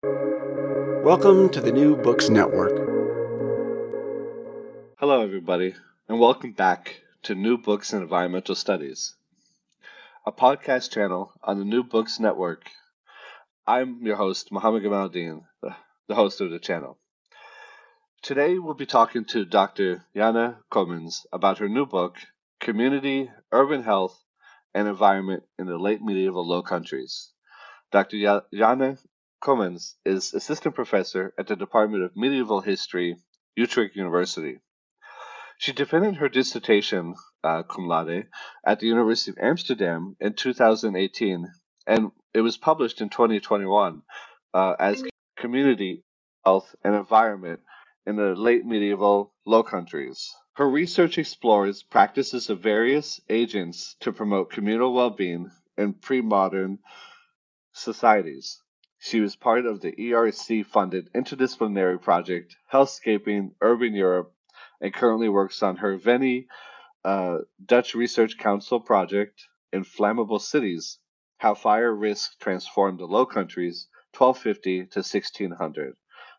[0.00, 2.76] Welcome to the New Books Network.
[5.00, 5.74] Hello, everybody,
[6.08, 9.16] and welcome back to New Books in Environmental Studies,
[10.24, 12.62] a podcast channel on the New Books Network.
[13.66, 15.42] I'm your host, Mohamed Gamal-Eldin,
[16.06, 16.96] the host of the channel.
[18.22, 20.04] Today, we'll be talking to Dr.
[20.14, 22.18] Janna Coomans about her new book,
[22.60, 24.16] Community, Urban Health,
[24.74, 27.32] and Environment in the Late Medieval Low Countries.
[27.90, 28.16] Dr.
[28.54, 28.98] Janna
[29.40, 33.16] Coomans is assistant professor at the Department of Medieval History,
[33.54, 34.58] Utrecht University.
[35.58, 38.28] She defended her dissertation, uh, cum laude,
[38.64, 41.46] at the University of Amsterdam in 2018,
[41.86, 44.02] and it was published in 2021
[44.54, 45.04] uh, as
[45.36, 46.04] Community,
[46.44, 47.60] Health, and Environment
[48.06, 50.34] in the Late Medieval Low Countries.
[50.54, 56.80] Her research explores practices of various agents to promote communal well being in pre modern
[57.72, 58.60] societies.
[58.98, 64.32] She was part of the ERC funded interdisciplinary project Healthscaping Urban Europe
[64.80, 66.48] and currently works on her Veni
[67.04, 70.98] uh, Dutch Research Council project Inflammable Cities
[71.36, 75.96] How Fire Risk Transformed the Low Countries 1250 to 1600.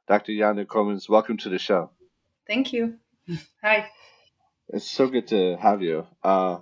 [0.08, 0.32] Dr.
[0.34, 1.92] Yana Coomans, welcome to the show.
[2.46, 2.96] Thank you.
[3.64, 3.90] Hi.
[4.70, 6.06] It's so good to have you.
[6.24, 6.60] Uh,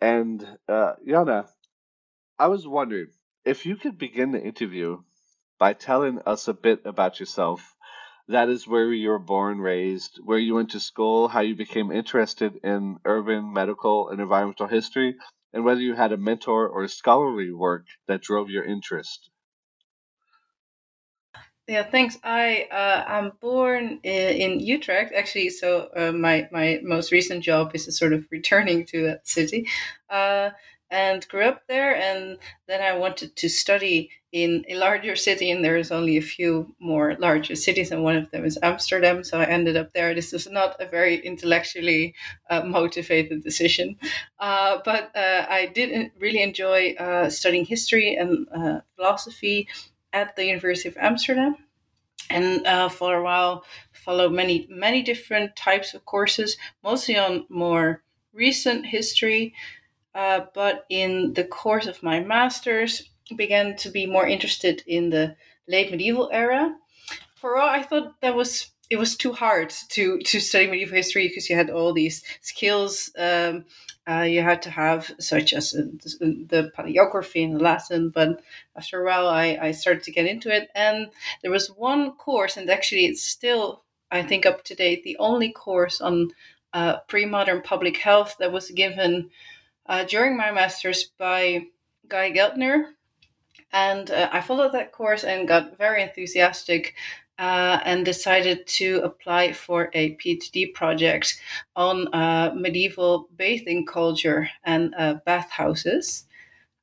[0.00, 1.48] and uh, Janna,
[2.38, 3.08] I was wondering,
[3.48, 5.02] if you could begin the interview
[5.58, 7.74] by telling us a bit about yourself,
[8.28, 11.90] that is where you were born, raised, where you went to school, how you became
[11.90, 15.16] interested in urban, medical, and environmental history,
[15.54, 19.30] and whether you had a mentor or scholarly work that drove your interest.
[21.66, 22.18] Yeah, thanks.
[22.22, 25.50] I uh, I'm born in, in Utrecht, actually.
[25.50, 29.68] So uh, my my most recent job is sort of returning to that city.
[30.08, 30.50] Uh,
[30.90, 31.94] and grew up there.
[31.94, 36.74] And then I wanted to study in a larger city, and there's only a few
[36.78, 39.24] more larger cities, and one of them is Amsterdam.
[39.24, 40.14] So I ended up there.
[40.14, 42.14] This was not a very intellectually
[42.50, 43.96] uh, motivated decision,
[44.38, 49.68] uh, but uh, I did really enjoy uh, studying history and uh, philosophy
[50.12, 51.56] at the University of Amsterdam.
[52.30, 58.02] And uh, for a while, followed many many different types of courses, mostly on more
[58.34, 59.54] recent history,
[60.18, 65.36] uh, but in the course of my master's, began to be more interested in the
[65.68, 66.74] late medieval era.
[67.36, 71.28] For all, I thought that was it was too hard to to study medieval history
[71.28, 73.64] because you had all these skills um,
[74.08, 75.82] uh, you had to have, such as uh,
[76.20, 78.08] the paleography in Latin.
[78.08, 78.40] But
[78.74, 81.10] after a while, I, I started to get into it, and
[81.42, 85.52] there was one course, and actually, it's still I think up to date, the only
[85.52, 86.30] course on
[86.72, 89.30] uh, pre-modern public health that was given
[89.88, 91.66] uh, during my master's by
[92.08, 92.92] Guy Geltner.
[93.72, 96.94] And uh, I followed that course and got very enthusiastic
[97.38, 101.40] uh, and decided to apply for a PhD project
[101.76, 106.24] on uh, medieval bathing culture and uh, bathhouses.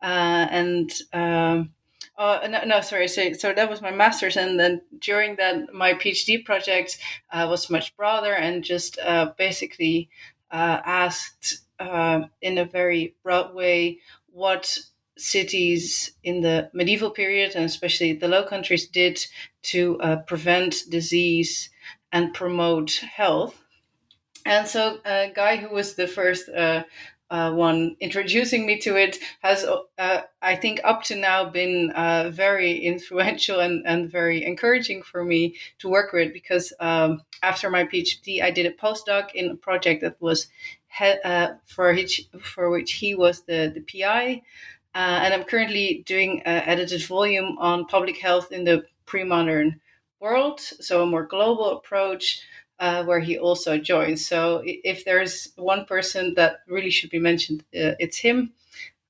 [0.02, 1.72] Uh, and um,
[2.18, 3.08] uh, no, no, sorry.
[3.08, 7.00] So, so that was my master's, and then during that, my PhD project
[7.32, 8.98] uh, was much broader and just
[9.38, 10.10] basically
[10.52, 14.00] asked uh, in a very broad way
[14.32, 14.78] what
[15.18, 19.26] cities in the medieval period and especially the Low Countries did
[19.64, 21.70] to uh, prevent disease
[22.12, 23.62] and promote health.
[24.46, 26.84] And so, a guy who was the first uh,
[27.32, 29.66] uh, one introducing me to it has,
[29.98, 35.26] uh, I think, up to now been uh, very influential and, and very encouraging for
[35.26, 39.56] me to work with because um, after my PhD, I did a postdoc in a
[39.56, 40.48] project that was
[41.00, 44.42] uh, for which for which he was the the PI,
[44.94, 49.80] uh, and I'm currently doing an edited volume on public health in the pre-modern
[50.20, 52.42] world, so a more global approach.
[52.78, 54.28] Uh, where he also joins.
[54.28, 58.52] So if there's one person that really should be mentioned, uh, it's him.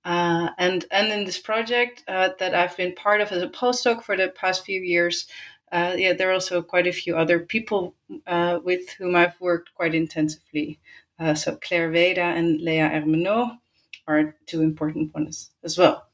[0.03, 4.03] Uh, and and in this project uh, that I've been part of as a postdoc
[4.03, 5.25] for the past few years,
[5.71, 7.95] uh, yeah, there are also quite a few other people
[8.27, 10.79] uh, with whom I've worked quite intensively.
[11.17, 13.57] Uh, so Claire Weeda and Leah Hermenot
[14.07, 16.07] are two important ones as well.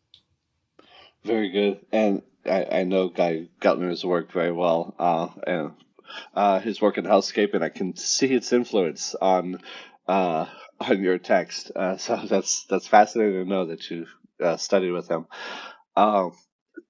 [1.24, 5.72] Very good, and I, I know Guy Geltner's work very well, uh, and
[6.34, 9.60] uh, his work in and I can see its influence on
[10.08, 10.46] uh,
[10.80, 11.72] on your text.
[11.76, 14.08] Uh, so that's that's fascinating to know that you
[14.42, 15.28] uh, studied with him.
[15.96, 16.34] Um,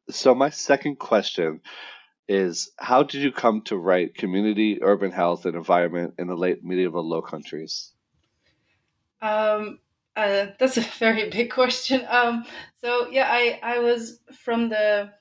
[0.09, 1.61] so my second question
[2.27, 6.63] is how did you come to write community urban health and environment in the late
[6.63, 7.91] medieval low countries
[9.21, 9.79] um,
[10.15, 12.05] uh, that's a very big question.
[12.09, 12.45] Um,
[12.81, 15.11] so yeah, I I was from the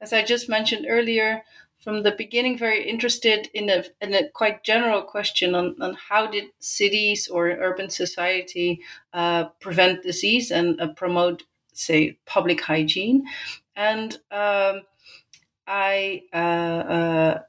[0.00, 1.42] as I just mentioned earlier,
[1.78, 6.26] from the beginning very interested in a, in a quite general question on, on how
[6.26, 8.80] did cities or urban society
[9.12, 13.24] uh, prevent disease and uh, promote, say, public hygiene.
[13.76, 14.82] And um,
[15.66, 17.40] I uh, uh,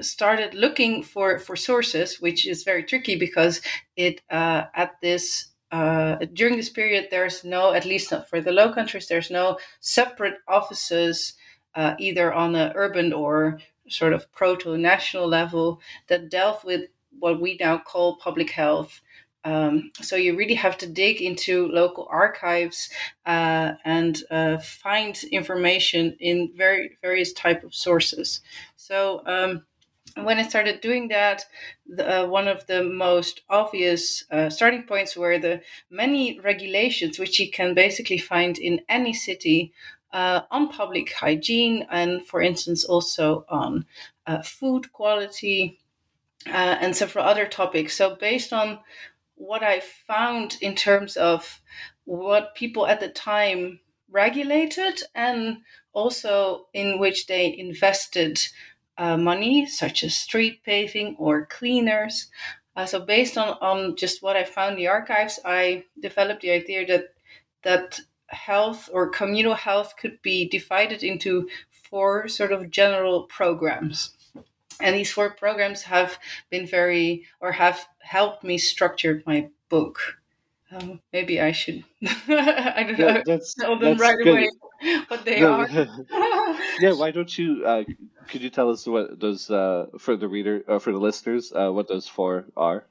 [0.00, 3.60] started looking for, for sources, which is very tricky because
[3.96, 8.52] it uh, at this uh, during this period, there's no, at least not for the
[8.52, 11.34] Low Countries, there's no separate offices
[11.74, 13.58] uh, either on an urban or
[13.88, 16.82] sort of proto national level that delve with
[17.18, 19.00] what we now call public health.
[19.44, 22.90] Um, so you really have to dig into local archives
[23.26, 28.40] uh, and uh, find information in very various type of sources.
[28.76, 29.64] So um,
[30.14, 31.44] when I started doing that,
[31.86, 35.60] the, uh, one of the most obvious uh, starting points were the
[35.90, 39.72] many regulations which you can basically find in any city
[40.12, 43.84] uh, on public hygiene and, for instance, also on
[44.26, 45.78] uh, food quality
[46.46, 47.94] uh, and several other topics.
[47.94, 48.78] So, based on
[49.34, 51.60] what I found in terms of
[52.04, 53.80] what people at the time
[54.10, 55.58] regulated and
[55.92, 58.38] also in which they invested
[58.98, 62.28] uh, money, such as street paving or cleaners.
[62.76, 66.50] Uh, so, based on, on just what I found in the archives, I developed the
[66.50, 67.14] idea that
[67.62, 71.48] that health or communal health could be divided into
[71.90, 74.14] four sort of general programs.
[74.80, 76.18] And these four programs have
[76.50, 79.98] been very, or have helped me structure my book.
[80.72, 81.84] Um, maybe I should,
[82.28, 84.28] I don't know, that's, tell them right good.
[84.28, 84.50] away
[85.06, 85.68] what they no, are.
[86.80, 87.84] yeah, why don't you, uh,
[88.26, 91.70] could you tell us what those, uh, for the reader, uh, for the listeners, uh,
[91.70, 92.84] what those four are?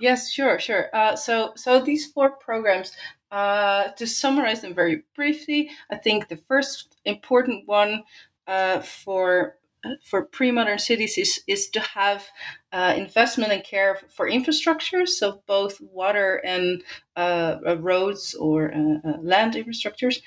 [0.00, 0.88] Yes, sure, sure.
[0.94, 2.92] Uh, so, so these four programs,
[3.30, 8.04] uh, to summarize them very briefly, I think the first important one
[8.46, 9.57] uh, for
[10.04, 12.26] for pre-modern cities is, is to have
[12.72, 16.82] uh, investment and care for infrastructure, so both water and
[17.16, 20.20] uh, uh roads or uh, uh, land infrastructures.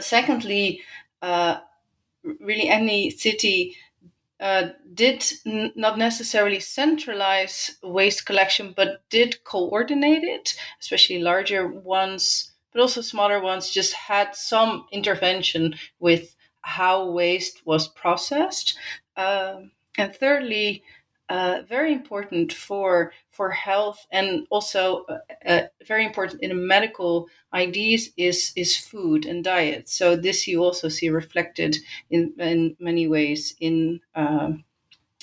[0.00, 0.82] secondly,
[2.40, 3.76] really any city
[4.40, 12.52] uh, did n- not necessarily centralize waste collection, but did coordinate it, especially larger ones,
[12.72, 16.33] but also smaller ones, just had some intervention with
[16.64, 18.76] how waste was processed.
[19.16, 20.82] Um, and thirdly,
[21.28, 28.10] uh, very important for for health and also uh, uh, very important in medical IDs
[28.16, 29.88] is is food and diet.
[29.88, 31.76] So this you also see reflected
[32.10, 34.64] in in many ways in um,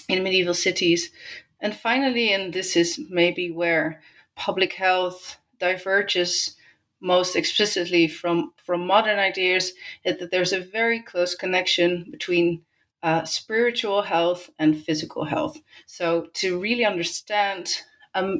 [0.09, 1.11] in medieval cities.
[1.59, 4.01] And finally, and this is maybe where
[4.35, 6.55] public health diverges
[7.01, 9.73] most explicitly from from modern ideas,
[10.05, 12.61] is that there's a very close connection between
[13.03, 15.57] uh, spiritual health and physical health.
[15.87, 17.73] So, to really understand
[18.13, 18.37] a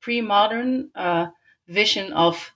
[0.00, 1.28] pre modern uh,
[1.68, 2.52] vision of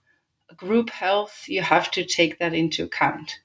[0.55, 3.39] group health, you have to take that into account.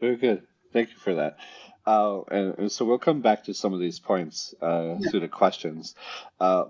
[0.00, 0.42] Very good.
[0.72, 1.38] Thank you for that.
[1.86, 5.10] Uh, and, and, so we'll come back to some of these points uh, yeah.
[5.10, 5.94] through the questions.
[6.38, 6.64] Uh,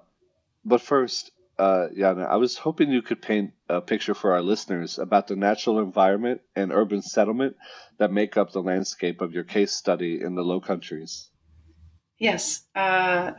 [0.65, 4.99] but first, uh, Janna, I was hoping you could paint a picture for our listeners
[4.99, 7.57] about the natural environment and urban settlement
[7.99, 11.31] that make up the landscape of your case study in the Low Countries.
[12.19, 13.33] Yes, uh,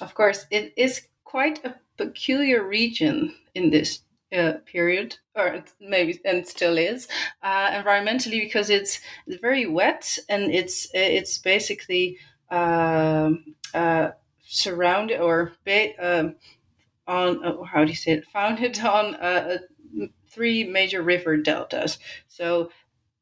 [0.00, 0.46] of course.
[0.50, 4.00] It is quite a peculiar region in this
[4.36, 7.08] uh, period, or maybe and still is
[7.42, 12.18] uh, environmentally because it's, it's very wet and it's it's basically
[12.50, 14.10] um, uh,
[14.46, 16.36] surrounded or ba- um,
[17.10, 19.58] on uh, how do you say it founded on uh,
[20.30, 21.98] three major river deltas.
[22.28, 22.70] So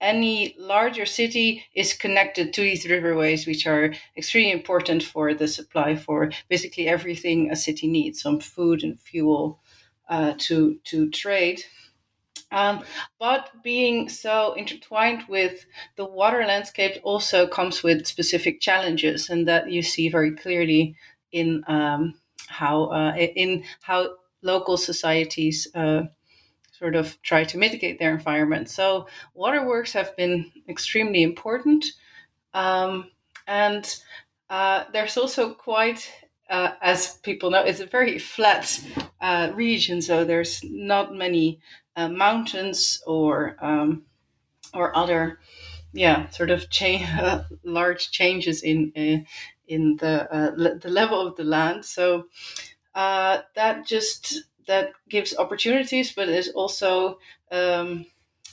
[0.00, 5.97] any larger city is connected to these riverways, which are extremely important for the supply
[5.97, 9.61] for basically everything a city needs, some food and fuel
[10.09, 11.64] uh, to to trade.
[12.50, 12.85] Um,
[13.18, 15.66] but being so intertwined with
[15.97, 20.95] the water landscape also comes with specific challenges, and that you see very clearly
[21.33, 22.14] in um,
[22.49, 24.09] how uh, in how
[24.43, 26.02] local societies uh,
[26.73, 28.71] sort of try to mitigate their environment.
[28.71, 31.85] So waterworks have been extremely important,
[32.55, 33.11] um,
[33.47, 33.85] and
[34.50, 36.11] uh, there's also quite,
[36.50, 38.81] uh, as people know, it's a very flat
[39.21, 40.00] uh, region.
[40.02, 41.61] So there's not many
[41.97, 44.05] uh, mountains or um,
[44.75, 45.38] or other,
[45.93, 48.93] yeah, sort of cha- large changes in
[49.68, 51.84] in the uh, le- the level of the land.
[51.84, 52.26] So
[52.94, 57.18] uh, that just that gives opportunities, but is also
[57.50, 58.06] um,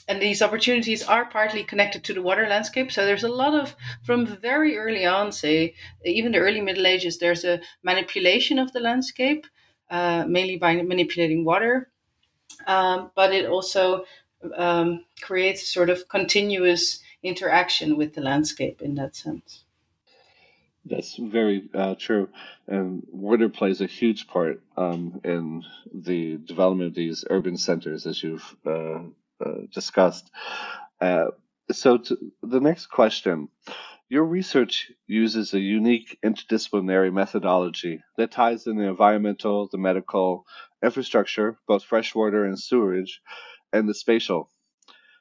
[0.08, 2.92] and these opportunities are partly connected to the water landscape.
[2.92, 7.18] So there's a lot of, from very early on, say, even the early Middle Ages,
[7.18, 9.46] there's a manipulation of the landscape,
[9.90, 11.90] uh, mainly by manipulating water.
[12.66, 14.04] Um, but it also
[14.56, 19.65] um, creates a sort of continuous interaction with the landscape in that sense.
[20.88, 22.28] That's very uh, true.
[22.68, 28.22] And water plays a huge part um, in the development of these urban centers, as
[28.22, 29.00] you've uh,
[29.44, 30.30] uh, discussed.
[31.00, 31.26] Uh,
[31.72, 31.98] so,
[32.42, 33.48] the next question
[34.08, 40.46] Your research uses a unique interdisciplinary methodology that ties in the environmental, the medical,
[40.84, 43.20] infrastructure, both freshwater and sewerage,
[43.72, 44.50] and the spatial.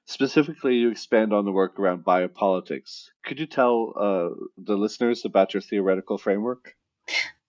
[0.05, 3.09] Specifically, you expand on the work around biopolitics.
[3.25, 6.75] Could you tell uh, the listeners about your theoretical framework?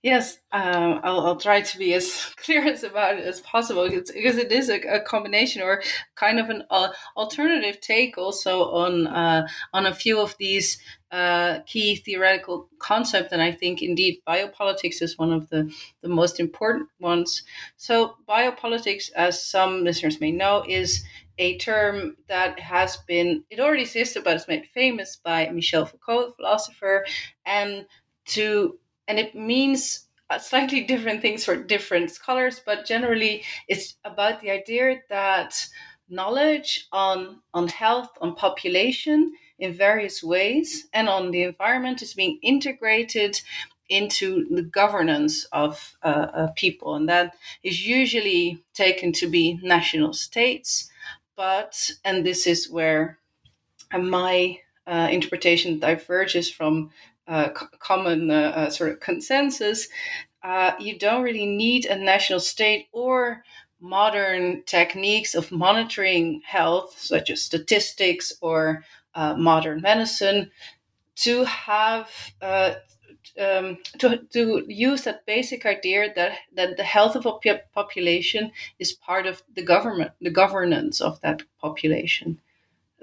[0.06, 4.12] Yes, um, I'll, I'll, try to be as clear as about it as possible because,
[4.12, 5.82] because it is a, a, combination or
[6.14, 10.78] kind of an uh, alternative take also on uh, on a few of these
[11.10, 16.38] uh, key theoretical concepts, and I think indeed biopolitics is one of the the most
[16.38, 17.42] important ones.
[17.76, 21.02] So biopolitics, as some listeners may know, is
[21.38, 26.32] a term that has been it already existed but it's made famous by Michel Foucault,
[26.32, 27.04] philosopher,
[27.44, 27.86] and
[28.26, 28.78] to
[29.08, 30.06] and it means
[30.40, 35.66] slightly different things for different scholars, but generally it's about the idea that
[36.08, 42.38] knowledge on on health, on population in various ways, and on the environment is being
[42.42, 43.40] integrated
[43.88, 50.12] into the governance of uh, uh, people, and that is usually taken to be national
[50.12, 50.90] states
[51.36, 53.18] but and this is where
[53.92, 56.90] my uh, interpretation diverges from
[57.28, 59.88] uh, c- common uh, uh sort of consensus.
[60.42, 63.42] Uh, you don't really need a national state or
[63.80, 70.50] modern techniques of monitoring health, such as statistics or uh, modern medicine,
[71.16, 72.10] to have
[73.40, 78.92] um, to, to use that basic idea that, that the health of a population is
[78.92, 82.40] part of the government, the governance of that population.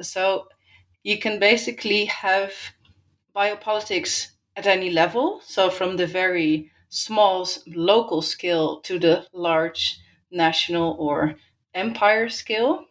[0.02, 0.48] So
[1.04, 2.54] you can basically have
[3.36, 5.42] biopolitics at any level.
[5.44, 10.00] So from the very small local scale to the large
[10.32, 11.36] national or
[11.74, 12.86] empire scale.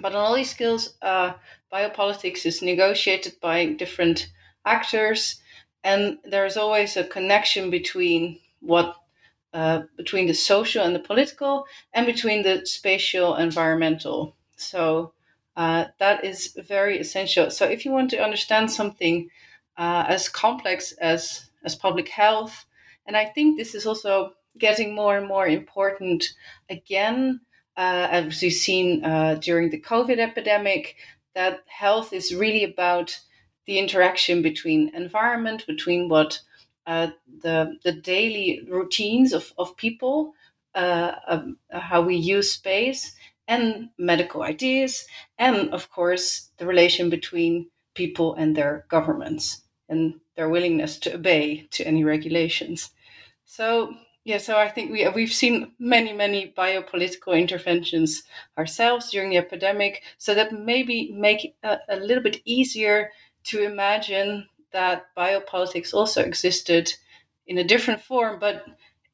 [0.00, 1.34] But on all these scales, uh,
[1.72, 4.30] biopolitics is negotiated by different
[4.64, 5.40] actors
[5.86, 8.96] and there's always a connection between what
[9.54, 14.36] uh, between the social and the political and between the spatial environmental.
[14.56, 15.12] So
[15.56, 17.50] uh, that is very essential.
[17.50, 19.30] So if you want to understand something
[19.76, 22.64] uh, as complex as as public health
[23.06, 26.32] and i think this is also getting more and more important
[26.70, 27.40] again
[27.76, 30.96] uh, as we've seen uh, during the covid epidemic
[31.34, 33.18] that health is really about
[33.66, 36.40] the interaction between environment, between what
[36.86, 37.08] uh,
[37.42, 40.32] the the daily routines of of people,
[40.74, 43.14] uh, um, how we use space,
[43.48, 45.06] and medical ideas,
[45.38, 51.66] and of course the relation between people and their governments and their willingness to obey
[51.70, 52.90] to any regulations.
[53.44, 53.94] So
[54.24, 58.24] yeah, so I think we we've seen many many biopolitical interventions
[58.58, 63.10] ourselves during the epidemic, so that maybe make a, a little bit easier
[63.46, 66.92] to imagine that biopolitics also existed
[67.46, 68.64] in a different form, but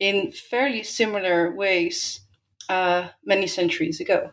[0.01, 2.21] in fairly similar ways
[2.69, 4.31] uh, many centuries ago.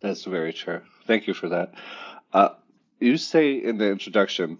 [0.00, 0.82] That's very true.
[1.06, 1.74] Thank you for that.
[2.32, 2.50] Uh,
[3.00, 4.58] you say in the introduction,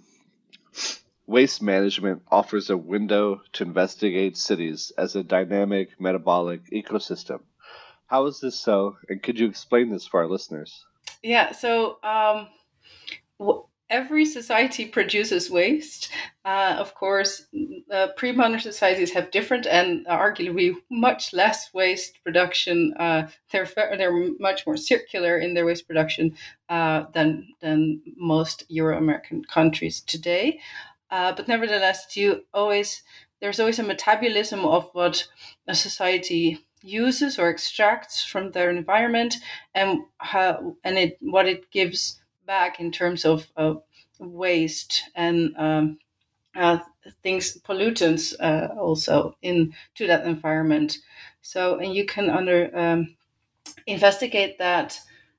[1.27, 7.41] waste management offers a window to investigate cities as a dynamic metabolic ecosystem.
[8.07, 8.97] How is this so?
[9.09, 10.85] And could you explain this for our listeners?
[11.23, 12.49] Yeah, so um,
[13.91, 16.11] every society produces waste.
[16.45, 17.47] Uh, of course,
[17.93, 22.95] uh, pre-modern societies have different and arguably much less waste production.
[22.99, 26.37] Uh, they're they're much more circular in their waste production
[26.69, 30.61] uh, than than most Euro-American countries today.
[31.11, 33.03] Uh, but nevertheless, you always
[33.41, 35.27] there's always a metabolism of what
[35.67, 39.37] a society uses or extracts from their environment
[39.75, 43.75] and how and it what it gives back in terms of uh,
[44.19, 45.99] waste and um,
[46.57, 46.79] uh,
[47.23, 50.99] things, pollutants uh, also into that environment.
[51.43, 53.15] So, and you can under um,
[53.87, 54.99] investigate that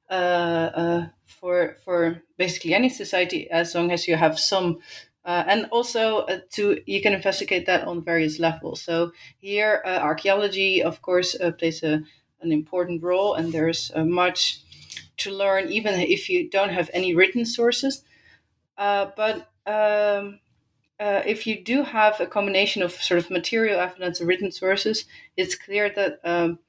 [0.10, 4.80] uh, uh for for basically any society as long as you have some.
[5.26, 8.82] Uh, and also uh, to you can investigate that on various levels.
[8.82, 12.02] So here, archaeology, of course, plays a,
[12.42, 14.62] an important role, and there's much
[15.20, 18.04] to learn, even if you don't have any written sources.
[18.78, 20.40] Uh, but um,
[21.00, 25.06] uh, if you do have a combination of sort of material evidence and written sources,
[25.38, 26.60] it's clear that um,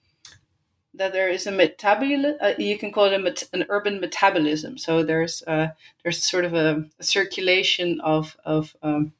[0.95, 2.37] that there is a metabolism.
[2.41, 4.77] Uh, you can call it met- an urban metabolism.
[4.79, 5.69] So there's uh,
[6.03, 9.13] there's sort of a, a circulation of of um,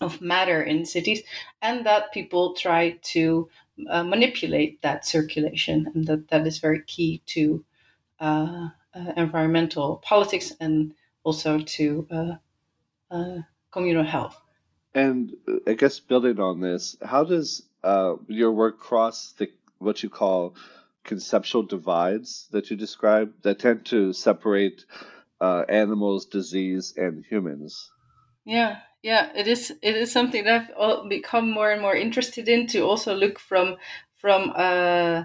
[0.00, 1.22] of matter in cities,
[1.62, 3.48] and that people try to
[3.90, 7.64] uh, manipulate that circulation, and that that is very key to
[8.20, 10.94] uh, uh, environmental politics and
[11.24, 12.06] also to
[13.10, 13.38] uh,
[13.70, 14.40] communal health.
[14.94, 15.32] And
[15.66, 17.62] I guess building on this, how does
[18.28, 20.56] your work cross the what you call
[21.04, 24.84] conceptual divides that you describe that tend to separate
[25.40, 27.90] uh, animals, disease, and humans.
[28.44, 29.70] Yeah, yeah, it is.
[29.82, 33.76] It is something that I've become more and more interested in to also look from
[34.16, 35.24] from uh,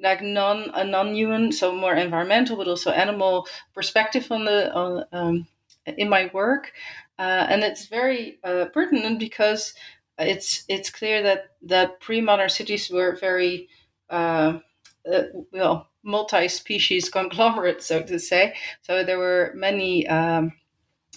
[0.00, 5.46] like non a non-human, so more environmental, but also animal perspective on the on um,
[5.86, 6.72] in my work,
[7.18, 9.74] uh, and it's very uh, pertinent because
[10.18, 13.68] it's it's clear that that pre-modern cities were very
[14.10, 14.58] uh,
[15.12, 15.22] uh,
[15.52, 18.54] well, multi-species conglomerates so to say.
[18.82, 20.52] So there were many um,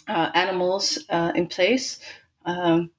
[0.08, 2.00] uh, animals uh, in place,
[2.46, 2.92] um,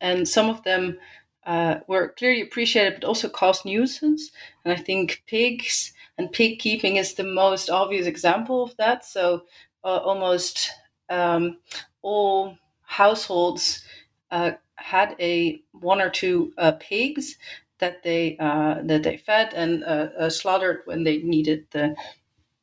[0.00, 0.98] and some of them
[1.46, 4.30] uh, were clearly appreciated, but also caused nuisance.
[4.64, 9.04] And I think pigs and pig keeping is the most obvious example of that.
[9.04, 9.44] So
[9.84, 10.70] uh, almost
[11.08, 11.58] um,
[12.02, 13.84] all households
[14.30, 17.36] uh, had a one or two pigs
[17.78, 21.94] that they uh, that they fed and uh, uh, slaughtered when they needed the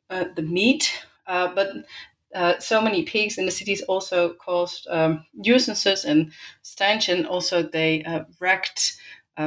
[0.10, 1.06] uh, the meat.
[2.34, 6.32] Uh, so many pigs in the cities also caused um, nuisances and
[6.62, 8.06] stench, and also they
[8.40, 8.98] wrecked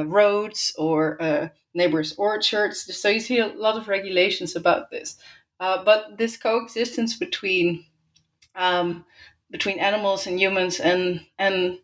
[0.05, 2.95] roads or neighbors' orchards.
[2.97, 5.17] So you see a lot of regulations about this.
[5.59, 7.85] but this coexistence between
[8.55, 9.05] um,
[9.51, 11.77] between animals and humans and and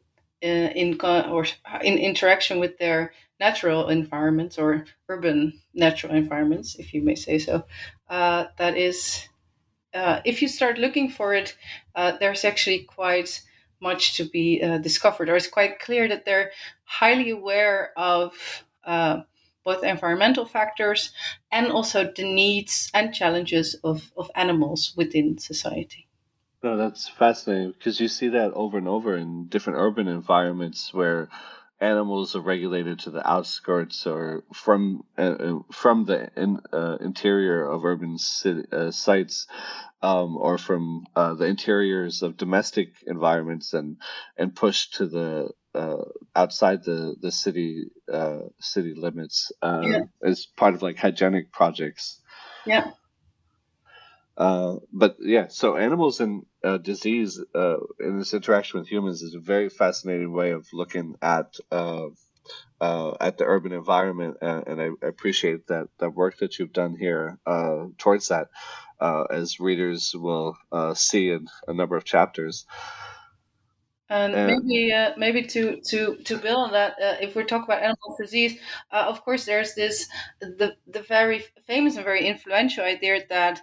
[0.44, 1.46] uh, in or
[1.82, 7.64] in interaction with their natural environments or urban natural environments, if you may say so,
[8.10, 9.28] uh, that is,
[9.94, 11.56] uh, if you start looking for it,
[11.96, 13.42] uh, there's actually quite
[13.82, 16.52] much to be uh, discovered, or it's quite clear that they're
[16.84, 18.34] highly aware of
[18.84, 19.22] uh,
[19.64, 21.12] both environmental factors
[21.52, 26.08] and also the needs and challenges of, of animals within society.
[26.62, 31.30] No, that's fascinating because you see that over and over in different urban environments where
[31.82, 37.66] animals are regulated to the outskirts or from uh, uh, from the in, uh, interior
[37.66, 39.48] of urban city, uh, sites
[40.02, 43.98] um, or from uh, the interiors of domestic environments and
[44.38, 46.04] and pushed to the uh,
[46.36, 47.86] outside the the city
[48.60, 50.02] city limits yeah.
[50.24, 52.20] as part of like hygienic projects.
[52.66, 52.92] Yeah.
[54.40, 59.36] Uh, but yeah, so animals and uh, disease uh, in this interaction with humans is
[59.36, 62.08] a very fascinating way of looking at uh,
[62.80, 66.96] uh, at the urban environment, and, and I appreciate that the work that you've done
[66.96, 67.38] here
[67.98, 68.48] towards that,
[69.02, 70.58] as readers will
[70.96, 72.66] see in a number of chapters.
[74.12, 77.64] And, and maybe, uh, maybe to to to build on that, uh, if we talk
[77.64, 78.60] about animal disease,
[78.92, 83.62] uh, of course, there's this the the very famous and very influential idea that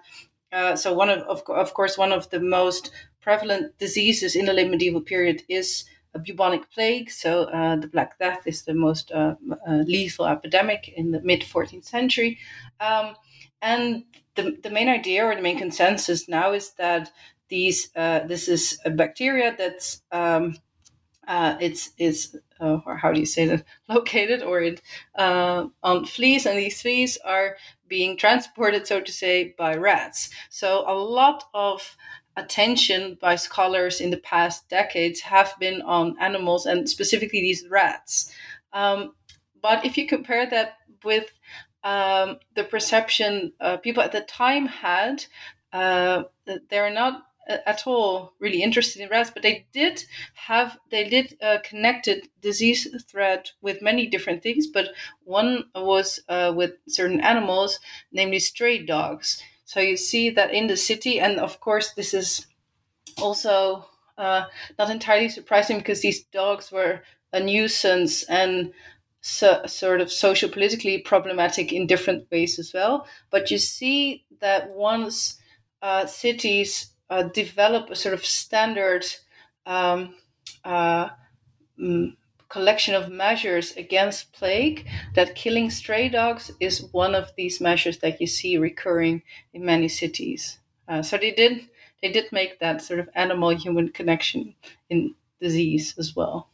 [0.53, 4.53] uh, so one of, of, of course one of the most prevalent diseases in the
[4.53, 7.11] late medieval period is a bubonic plague.
[7.11, 9.35] So uh, the Black Death is the most uh,
[9.69, 12.39] uh lethal epidemic in the mid 14th century.
[12.81, 13.17] Um,
[13.61, 14.05] and
[14.35, 17.11] the, the main idea or the main consensus now is that
[17.49, 20.57] these uh, this is a bacteria that's um,
[21.29, 24.83] it's is uh, or how do you say that located or it
[25.17, 27.57] uh, on fleas and these fleas are
[27.89, 30.31] being transported so to say by rats.
[30.51, 31.97] So a lot of
[32.37, 38.31] attention by scholars in the past decades have been on animals and specifically these rats.
[38.73, 39.15] Um,
[39.63, 41.33] but if you compare that with
[41.83, 45.25] um, the perception uh, people at the time had
[45.73, 46.25] uh,
[46.69, 50.05] they're not at all really interested in rats, but they did
[50.35, 54.67] have they did uh, connected disease threat with many different things.
[54.67, 54.89] But
[55.25, 57.79] one was uh, with certain animals,
[58.13, 59.43] namely stray dogs.
[59.65, 62.47] So you see that in the city, and of course this is
[63.21, 63.87] also
[64.19, 64.45] uh,
[64.79, 68.73] not entirely surprising because these dogs were a nuisance and
[69.21, 73.07] so, sort of social politically problematic in different ways as well.
[73.31, 75.39] But you see that once
[75.83, 79.05] uh, cities uh, develop a sort of standard
[79.67, 80.15] um,
[80.65, 81.09] uh,
[81.81, 82.17] mm,
[82.49, 88.21] collection of measures against plague that killing stray dogs is one of these measures that
[88.21, 90.59] you see recurring in many cities.
[90.89, 91.69] Uh, so they did
[92.03, 94.55] they did make that sort of animal human connection
[94.91, 96.49] in disease as well.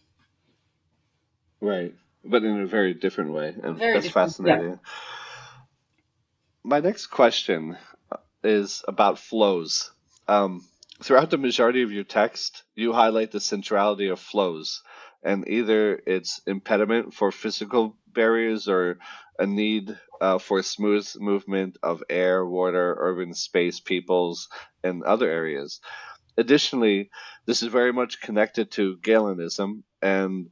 [1.61, 4.77] Right but in a very different way and Very that's fascinating yeah.
[6.63, 7.77] my next question
[8.45, 9.91] is about flows
[10.33, 10.65] um,
[11.03, 14.83] throughout the majority of your text you highlight the centrality of flows
[15.23, 18.99] and either it's impediment for physical barriers or
[19.39, 24.49] a need uh, for smooth movement of air, water, urban space, peoples,
[24.85, 25.81] and other areas.
[26.37, 27.11] Additionally,
[27.47, 30.49] this is very much connected to Galenism and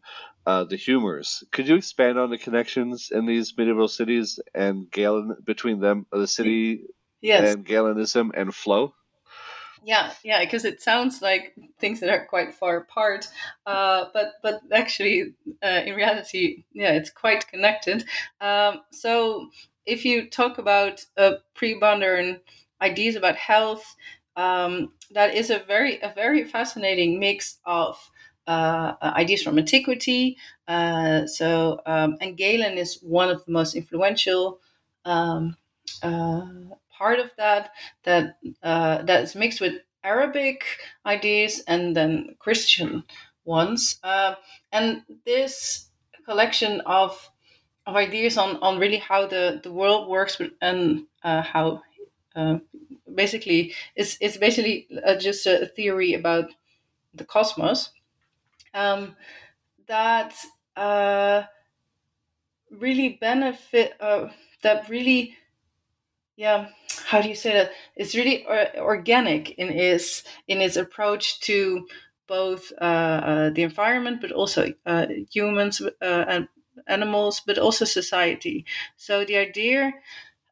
[0.46, 1.42] uh, the humors.
[1.52, 6.26] Could you expand on the connections in these medieval cities and Galen between them, the
[6.26, 6.86] city
[7.20, 8.94] yes and Galenism and flow?
[9.82, 13.26] Yeah, yeah, because it sounds like things that are quite far apart,
[13.64, 18.04] uh, but but actually, uh, in reality, yeah, it's quite connected.
[18.42, 19.48] Um, so
[19.86, 22.40] if you talk about uh, pre-modern
[22.82, 23.96] ideas about health,
[24.36, 27.96] um, that is a very a very fascinating mix of
[28.46, 30.36] uh, ideas from antiquity.
[30.68, 34.60] Uh, so um, and Galen is one of the most influential.
[35.06, 35.56] Um,
[36.02, 36.42] uh,
[37.00, 37.72] part of that
[38.04, 40.64] that uh, that is mixed with Arabic
[41.06, 43.04] ideas and then Christian
[43.44, 43.98] ones.
[44.04, 44.34] Uh,
[44.72, 45.88] and this
[46.26, 47.30] collection of
[47.86, 51.82] of ideas on, on really how the, the world works and uh, how
[52.36, 52.58] uh,
[53.14, 56.46] basically it's it's basically uh, just a theory about
[57.14, 57.90] the cosmos
[58.74, 59.16] um,
[59.88, 60.34] that
[60.76, 61.44] uh,
[62.70, 64.28] really benefit uh,
[64.62, 65.36] that really
[66.40, 66.66] yeah
[67.06, 67.72] how do you say that?
[67.96, 68.46] It's really
[68.78, 71.86] organic in its in its approach to
[72.28, 76.48] both uh, uh, the environment but also uh, humans uh, and
[76.86, 78.64] animals but also society.
[78.96, 79.92] So the idea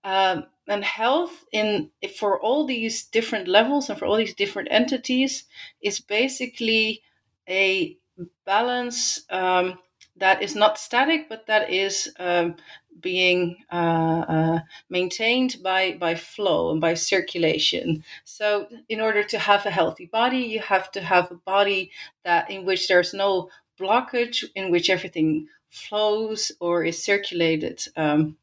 [0.05, 5.45] um, and health in for all these different levels and for all these different entities
[5.83, 7.03] is basically
[7.49, 7.97] a
[8.47, 9.79] balance um,
[10.17, 12.57] that is not static but that is um,
[13.01, 18.05] being uh, uh, maintained by by flow and by circulation.
[18.25, 21.91] So, in order to have a healthy body, you have to have a body
[22.25, 27.85] that in which there's no blockage, in which everything flows or is circulated.
[27.97, 28.37] Um,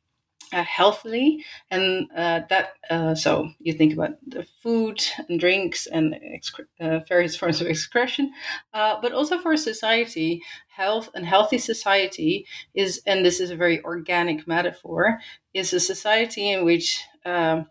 [0.54, 6.16] uh, healthily and uh, that uh, so you think about the food and drinks and
[6.80, 8.32] uh, various forms of excretion
[8.74, 13.84] uh, but also for society health and healthy society is and this is a very
[13.84, 15.20] organic metaphor
[15.54, 17.66] is a society in which um,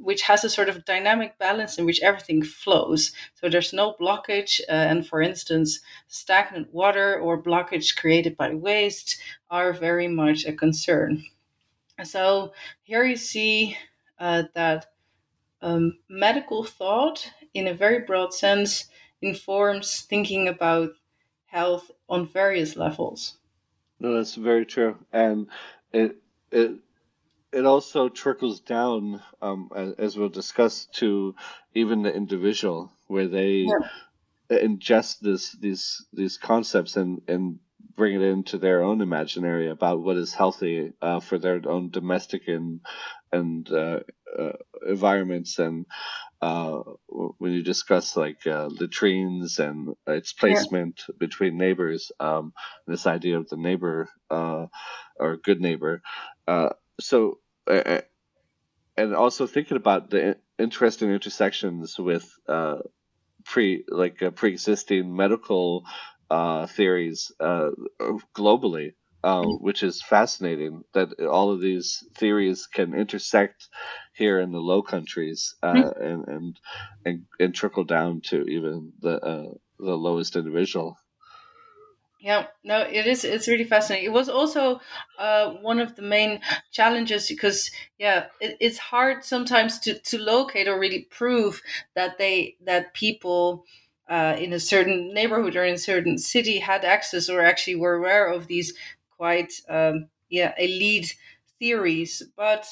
[0.00, 3.12] which has a sort of dynamic balance in which everything flows.
[3.34, 4.60] So there's no blockage.
[4.68, 10.54] Uh, and for instance, stagnant water or blockage created by waste are very much a
[10.54, 11.24] concern.
[12.04, 13.76] So here you see
[14.18, 14.86] uh, that
[15.62, 18.86] um, medical thought, in a very broad sense,
[19.22, 20.90] informs thinking about
[21.46, 23.36] health on various levels.
[23.98, 25.48] No, that's very true, and
[25.92, 26.16] it
[26.50, 26.72] it
[27.52, 31.34] it also trickles down, um, as, as, we'll discuss, to
[31.74, 33.88] even the individual, where they yeah.
[34.50, 37.58] ingest this these these concepts and and
[38.00, 42.48] bring it into their own imaginary about what is healthy uh, for their own domestic
[42.48, 42.80] and
[43.30, 44.00] and uh,
[44.38, 44.52] uh,
[44.88, 45.84] environments and
[46.40, 46.78] uh,
[47.36, 51.14] when you discuss like uh, latrines and its placement yeah.
[51.18, 52.54] between neighbors um,
[52.86, 54.64] this idea of the neighbor uh,
[55.16, 56.00] or good neighbor
[56.98, 57.38] so
[58.96, 62.26] and also thinking about the interesting intersections with
[63.44, 65.84] pre like pre-existing medical
[66.30, 67.70] uh, theories uh,
[68.36, 69.64] globally, uh, mm-hmm.
[69.64, 73.68] which is fascinating that all of these theories can intersect
[74.14, 76.02] here in the Low Countries uh, mm-hmm.
[76.02, 76.60] and, and,
[77.04, 80.96] and and trickle down to even the uh, the lowest individual.
[82.22, 83.24] Yeah, no, it is.
[83.24, 84.04] It's really fascinating.
[84.04, 84.80] It was also
[85.18, 86.40] uh, one of the main
[86.70, 91.62] challenges because, yeah, it, it's hard sometimes to, to locate or really prove
[91.94, 93.64] that they that people
[94.10, 97.94] uh, in a certain neighborhood or in a certain city had access or actually were
[97.94, 98.74] aware of these
[99.16, 101.16] quite um, yeah elite
[101.58, 102.22] theories.
[102.36, 102.66] But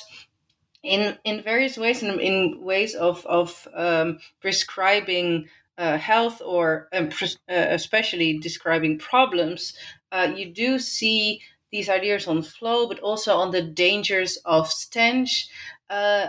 [0.83, 7.09] in in various ways in, in ways of of um, prescribing uh, health or um,
[7.09, 9.75] pres- uh, especially describing problems
[10.13, 11.41] uh, you do see
[11.73, 15.49] these ideas on flow but also on the dangers of stench
[15.91, 16.29] uh,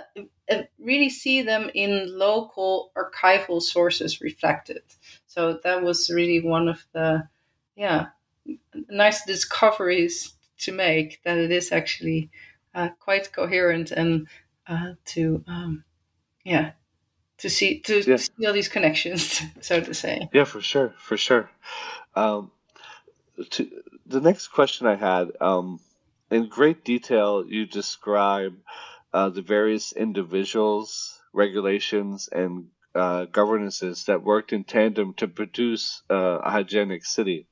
[0.79, 4.81] really see them in local archival sources reflected.
[5.27, 7.27] So that was really one of the,
[7.75, 8.07] yeah,
[8.89, 12.29] nice discoveries to make that it is actually
[12.75, 14.27] uh, quite coherent and
[14.67, 15.83] uh, to um,
[16.45, 16.71] yeah
[17.37, 18.17] to see to Yeah.
[18.17, 21.49] see all these connections so to say Yeah, for sure, for sure.
[22.15, 22.51] Um,
[23.51, 23.69] to,
[24.05, 25.79] the next question I had, um,
[26.29, 28.53] in great detail, you describe
[29.13, 36.39] uh, the various individuals, regulations, and uh, governances that worked in tandem to produce uh,
[36.43, 37.47] a hygienic city.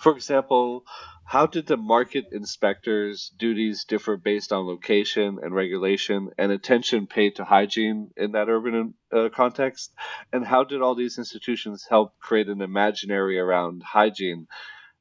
[0.00, 0.84] For example,
[1.24, 7.36] how did the market inspectors' duties differ based on location and regulation and attention paid
[7.36, 9.92] to hygiene in that urban uh, context?
[10.32, 14.46] And how did all these institutions help create an imaginary around hygiene?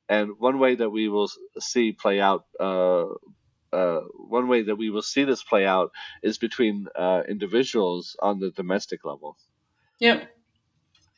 [0.10, 1.30] And one way that we will
[1.60, 2.46] see play out,
[3.74, 5.92] uh, one way that we will see this play out
[6.24, 9.38] is between uh, individuals on the domestic level.
[10.00, 10.26] yeah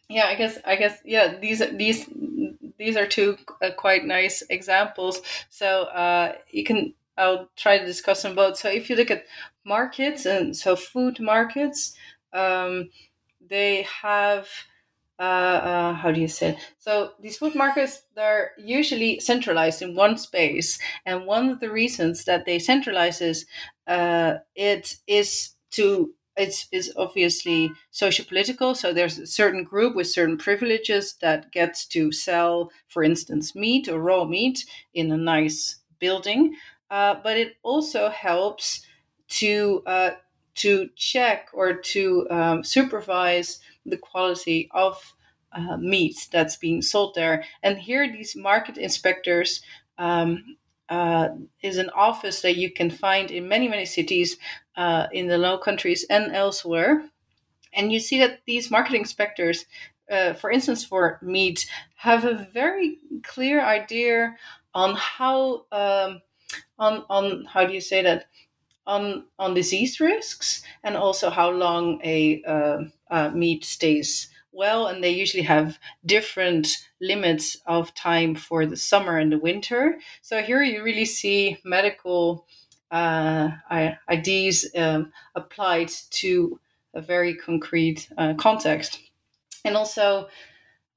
[0.10, 2.10] yeah i guess i guess yeah these these
[2.80, 5.22] these are two uh, quite nice examples.
[5.50, 8.58] So uh, you can i'll try to discuss them both.
[8.58, 9.26] So if you look at
[9.66, 11.94] markets and so food markets
[12.34, 12.90] um,
[13.48, 14.48] they have
[15.20, 16.58] uh, uh, how do you say it?
[16.78, 22.26] so these food markets they're usually centralized in one space and one of the reasons
[22.26, 23.46] that they centralize is
[23.88, 30.38] uh, it is to it's is obviously socio-political so there's a certain group with certain
[30.38, 36.56] privileges that gets to sell for instance meat or raw meat in a nice building
[36.92, 38.86] uh, but it also helps
[39.28, 40.12] to uh,
[40.56, 45.14] to check or to um, supervise the quality of
[45.52, 49.62] uh, meat that's being sold there and here these market inspectors
[49.98, 50.58] um,
[50.90, 51.30] uh,
[51.62, 54.38] is an office that you can find in many many cities
[54.76, 57.04] uh, in the low countries and elsewhere.
[57.74, 59.66] And you see that these market inspectors,
[60.10, 64.36] uh, for instance, for meat, have a very clear idea
[64.74, 66.22] on how um,
[66.80, 68.26] on on how do you say that
[68.90, 72.80] on on disease risks and also how long a uh,
[73.12, 74.88] uh, meat stays well.
[74.88, 76.68] And they usually have different
[77.00, 80.00] limits of time for the summer and the winter.
[80.22, 82.46] So here you really see medical
[82.92, 83.50] uh,
[84.76, 86.60] um, applied to
[86.94, 89.00] a very concrete uh, context.
[89.64, 90.28] And also,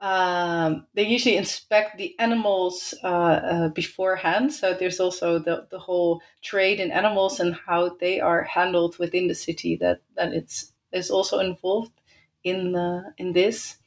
[0.03, 4.53] um, they usually inspect the animals uh, uh, beforehand.
[4.53, 9.29] So there's also the, the whole trade in animals and how they are handled within
[9.29, 11.93] the city that, that it's is also involved
[12.45, 13.79] in uh, in this.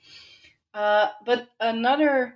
[0.73, 2.35] Uh, but another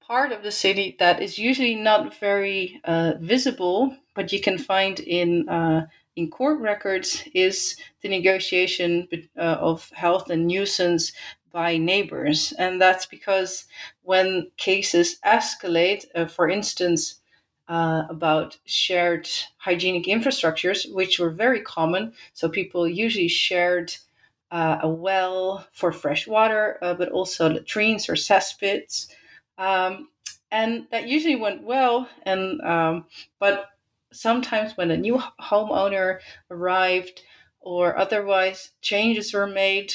[0.00, 5.00] part of the city that is usually not very uh, visible, but you can find
[5.00, 11.12] in uh, in court records, is the negotiation uh, of health and nuisance
[11.52, 13.66] by neighbors, and that's because
[14.02, 17.16] when cases escalate, uh, for instance.
[17.68, 22.12] Uh, about shared hygienic infrastructures, which were very common.
[22.32, 23.94] So people usually shared
[24.50, 29.08] uh, a well for fresh water, uh, but also latrines or cesspits.
[29.58, 30.08] Um,
[30.50, 32.08] and that usually went well.
[32.24, 33.06] And um,
[33.38, 33.66] but
[34.12, 36.18] sometimes when a new homeowner
[36.50, 37.22] arrived
[37.60, 39.94] or otherwise changes were made,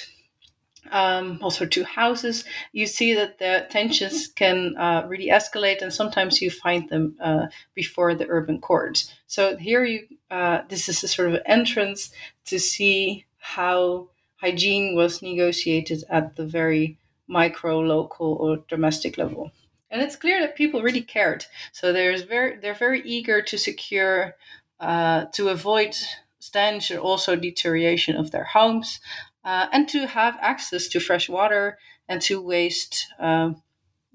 [0.92, 6.42] um, also to houses, you see that the tensions can uh, really escalate, and sometimes
[6.42, 9.14] you find them uh, before the urban courts.
[9.28, 12.12] So here you, uh, this is a sort of entrance
[12.46, 19.52] to see how hygiene was negotiated at the very micro, local, or domestic level.
[19.90, 21.46] And it's clear that people really cared.
[21.72, 24.36] So there's very, they're very eager to secure,
[24.80, 25.96] uh, to avoid
[26.40, 29.00] stench or also deterioration of their homes,
[29.46, 31.78] uh, and to have access to fresh water
[32.10, 33.64] and to waste um,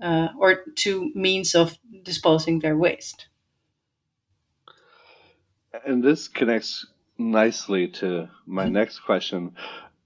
[0.02, 3.28] uh, or to means of disposing their waste.
[5.86, 6.86] And this connects
[7.18, 8.70] nicely to my Mhm.
[8.70, 9.54] next question.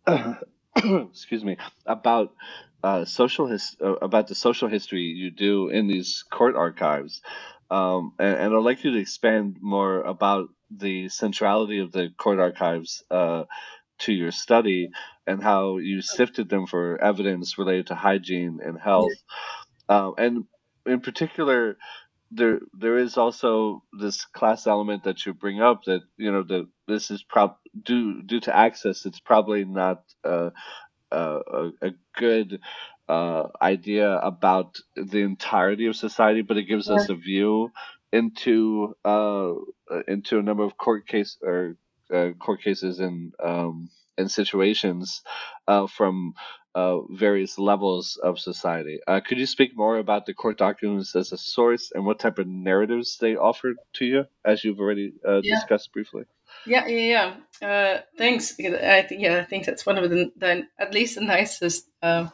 [0.76, 1.56] excuse me
[1.86, 2.34] about
[2.82, 7.22] uh, social his- uh, about the social history you do in these court archives,
[7.70, 12.40] um, and, and I'd like you to expand more about the centrality of the court
[12.40, 13.44] archives uh,
[14.04, 14.90] to your study
[15.26, 19.12] and how you sifted them for evidence related to hygiene and health,
[19.88, 20.44] um, and
[20.86, 21.76] in particular.
[22.36, 26.66] There, there is also this class element that you bring up that you know that
[26.88, 29.06] this is prob due due to access.
[29.06, 30.50] It's probably not uh,
[31.12, 32.60] a, a good
[33.08, 37.70] uh, idea about the entirety of society, but it gives us a view
[38.12, 39.52] into uh,
[40.08, 41.76] into a number of court case or
[42.12, 45.22] uh, court cases and um, and situations
[45.66, 46.34] uh, from
[46.74, 48.98] uh, various levels of society.
[49.06, 52.38] Uh, could you speak more about the court documents as a source and what type
[52.38, 55.54] of narratives they offer to you, as you've already uh, yeah.
[55.54, 56.24] discussed briefly?
[56.66, 57.68] Yeah, yeah, yeah.
[57.68, 58.54] Uh, thanks.
[58.58, 62.28] I think yeah, I think that's one of the, the at least the nicest uh,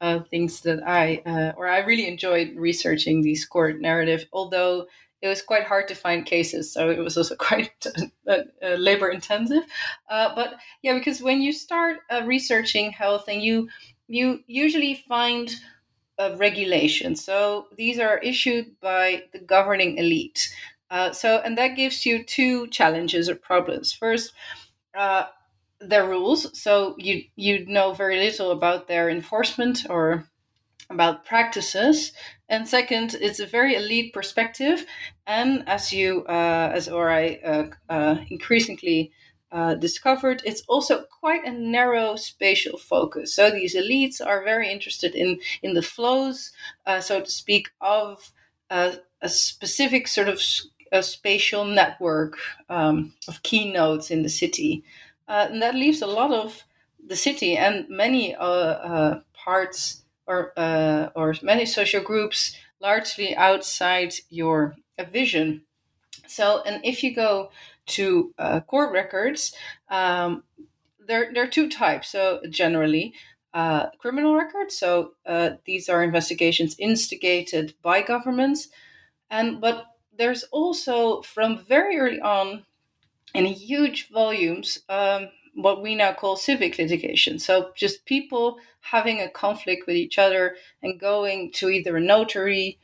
[0.00, 4.26] uh, things that I uh, or I really enjoyed researching these court narrative.
[4.32, 4.86] Although
[5.22, 7.86] it was quite hard to find cases, so it was also quite
[8.28, 9.64] uh, uh, labor intensive.
[10.08, 13.68] Uh, but yeah, because when you start uh, researching health, and you
[14.08, 15.50] you usually find
[16.38, 17.24] regulations.
[17.24, 20.54] So these are issued by the governing elite.
[20.90, 23.92] Uh, so and that gives you two challenges or problems.
[23.92, 24.32] First.
[25.80, 30.24] their rules, so you you know very little about their enforcement or
[30.90, 32.12] about practices
[32.48, 34.86] and second it's a very elite perspective.
[35.26, 39.12] And as you uh, as or i uh, uh, increasingly
[39.52, 43.34] uh, discovered it's also quite a narrow spatial focus.
[43.34, 46.52] So these elites are very interested in in the flows
[46.86, 48.32] uh, so to speak of
[48.70, 50.40] uh, a specific sort of
[50.92, 54.84] a spatial network um, of keynotes in the city.
[55.28, 56.62] And that leaves a lot of
[57.04, 58.36] the city and many
[59.34, 64.76] parts or uh, or many social groups largely outside your
[65.10, 65.62] vision.
[66.26, 67.50] So, and if you go
[67.86, 69.54] to uh, court records,
[69.88, 70.44] um,
[71.06, 72.08] there there are two types.
[72.08, 73.14] So generally.
[73.54, 78.68] Uh, criminal records, so uh, these are investigations instigated by governments,
[79.30, 79.86] and but
[80.18, 82.66] there's also from very early on
[83.34, 87.38] in huge volumes um, what we now call civic litigation.
[87.38, 92.78] So just people having a conflict with each other and going to either a notary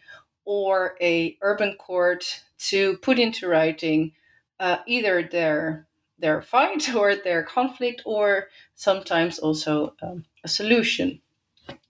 [0.44, 4.12] or a urban court to put into writing
[4.58, 5.86] uh, either their
[6.18, 11.20] their fight or their conflict or sometimes also um, a solution.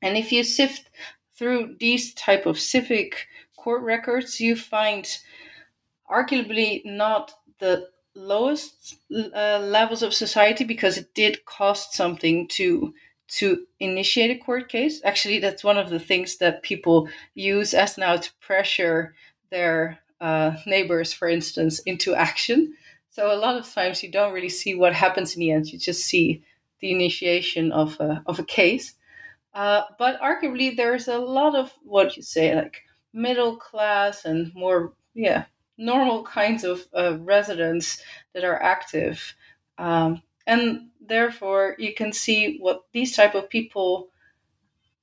[0.00, 0.90] And if you sift
[1.34, 5.06] through these type of civic court records, you find
[6.10, 12.94] arguably not the lowest uh, levels of society because it did cost something to
[13.28, 15.00] to initiate a court case.
[15.04, 19.14] Actually, that's one of the things that people use as now to pressure
[19.50, 22.74] their uh, neighbors, for instance, into action.
[23.08, 25.66] So a lot of times you don't really see what happens in the end.
[25.72, 26.42] You just see
[26.80, 28.94] the initiation of a, of a case.
[29.54, 34.92] Uh, but arguably, there's a lot of what you say, like middle class and more,
[35.14, 35.44] yeah,
[35.82, 38.00] normal kinds of uh, residents
[38.34, 39.34] that are active.
[39.78, 44.08] Um, and therefore you can see what these type of people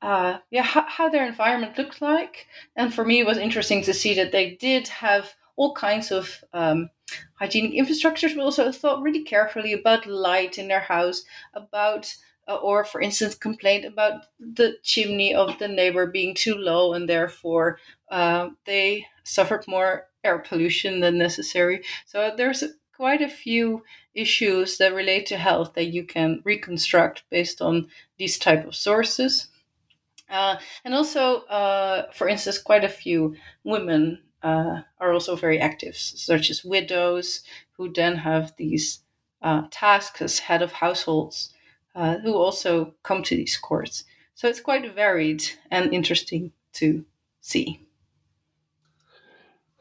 [0.01, 2.47] uh, yeah how, how their environment looked like.
[2.75, 6.43] And for me it was interesting to see that they did have all kinds of
[6.53, 6.89] um,
[7.33, 12.15] hygienic infrastructures but also thought really carefully about light in their house about
[12.47, 17.09] uh, or for instance complained about the chimney of the neighbor being too low and
[17.09, 17.77] therefore
[18.09, 21.84] uh, they suffered more air pollution than necessary.
[22.05, 22.63] So there's
[22.95, 28.38] quite a few issues that relate to health that you can reconstruct based on these
[28.38, 29.47] type of sources.
[30.29, 35.95] Uh, and also, uh, for instance, quite a few women uh, are also very active,
[35.95, 38.99] such as widows who then have these
[39.41, 41.53] uh, tasks as head of households,
[41.95, 44.03] uh, who also come to these courts.
[44.36, 47.05] So it's quite varied and interesting to
[47.41, 47.88] see.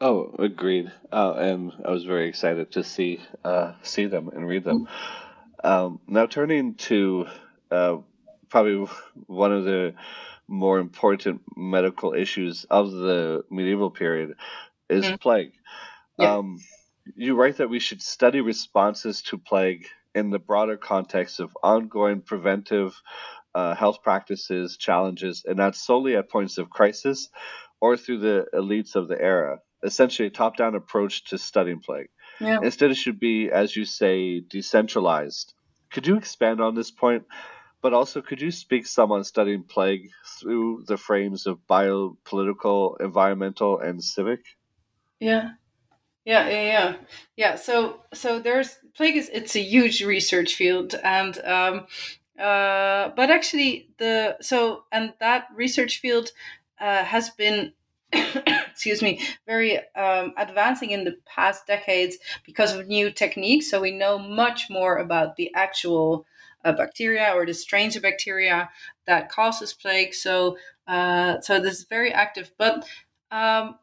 [0.01, 0.91] Oh, agreed.
[1.11, 4.87] Uh, and I was very excited to see uh, see them and read them.
[5.61, 7.27] Um, now, turning to
[7.69, 7.97] uh,
[8.49, 8.87] probably
[9.27, 9.93] one of the
[10.47, 14.35] more important medical issues of the medieval period
[14.89, 15.15] is mm-hmm.
[15.15, 15.53] plague.
[16.17, 16.37] Yeah.
[16.37, 16.59] Um,
[17.15, 19.85] you write that we should study responses to plague
[20.15, 22.99] in the broader context of ongoing preventive
[23.53, 27.29] uh, health practices, challenges, and not solely at points of crisis
[27.81, 32.09] or through the elites of the era essentially a top down approach to studying plague.
[32.39, 32.59] Yeah.
[32.63, 35.53] Instead, it should be, as you say, decentralized.
[35.91, 37.25] Could you expand on this point?
[37.81, 43.79] But also, could you speak some on studying plague through the frames of biopolitical, environmental,
[43.79, 44.41] and civic?
[45.19, 45.51] Yeah.
[46.25, 46.95] Yeah, yeah, yeah,
[47.37, 47.55] yeah.
[47.55, 51.87] So, so there's plague is it's a huge research field, and um,
[52.37, 56.29] uh, but actually the so and that research field
[56.79, 57.73] uh, has been
[58.71, 63.69] excuse me, very um, advancing in the past decades because of new techniques.
[63.69, 66.25] So we know much more about the actual
[66.65, 68.69] uh, bacteria or the strains of bacteria
[69.05, 70.13] that causes plague.
[70.13, 70.57] So
[70.87, 72.51] uh, so this is very active.
[72.57, 72.87] But
[73.31, 73.77] um,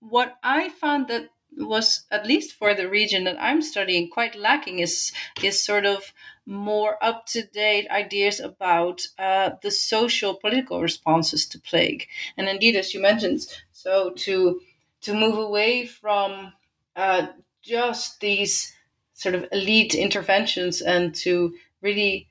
[0.00, 4.78] what I found that was at least for the region that I'm studying quite lacking
[4.78, 5.12] is
[5.42, 6.12] is sort of
[6.46, 12.06] more up to date ideas about uh, the social political responses to plague.
[12.36, 14.60] And indeed, as you mentioned, so to
[15.02, 16.52] to move away from
[16.96, 17.28] uh,
[17.62, 18.72] just these
[19.14, 22.28] sort of elite interventions and to really